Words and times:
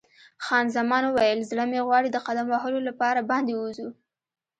خان 0.43 0.65
زمان 0.77 1.03
وویل: 1.05 1.47
زړه 1.49 1.63
مې 1.71 1.79
غواړي 1.87 2.09
د 2.11 2.17
قدم 2.27 2.45
وهلو 2.49 2.79
لپاره 2.89 3.27
باندې 3.31 3.51
ووځو. 3.55 3.89